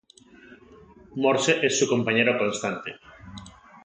[1.15, 2.95] Morse es su compañero constante.